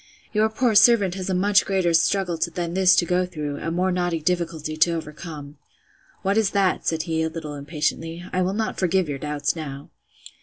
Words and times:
Your 0.33 0.49
poor 0.49 0.73
servant 0.73 1.13
has 1.13 1.29
a 1.29 1.35
much 1.35 1.63
greater 1.63 1.93
struggle 1.93 2.39
than 2.55 2.73
this 2.73 2.95
to 2.95 3.05
go 3.05 3.27
through, 3.27 3.57
a 3.57 3.69
more 3.69 3.91
knotty 3.91 4.19
difficulty 4.19 4.75
to 4.77 4.93
overcome. 4.95 5.59
What 6.23 6.39
is 6.39 6.49
that? 6.57 6.87
said 6.87 7.03
he, 7.03 7.21
a 7.21 7.29
little 7.29 7.53
impatiently: 7.53 8.25
I 8.33 8.41
will 8.41 8.53
not 8.55 8.79
forgive 8.79 9.07
your 9.07 9.19
doubts 9.19 9.55
now. 9.55 9.91